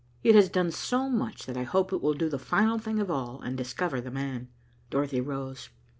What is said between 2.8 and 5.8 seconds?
of all, and discover 'the man.'" Dorothy rose.